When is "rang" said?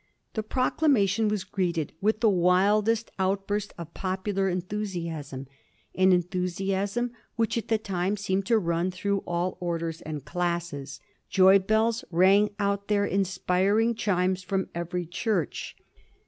12.09-12.49